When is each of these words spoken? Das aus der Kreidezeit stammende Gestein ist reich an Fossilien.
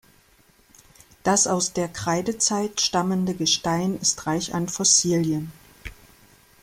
Das 1.21 1.45
aus 1.45 1.73
der 1.73 1.87
Kreidezeit 1.87 2.81
stammende 2.81 3.35
Gestein 3.35 3.99
ist 3.99 4.25
reich 4.25 4.55
an 4.55 4.67
Fossilien. 4.67 5.51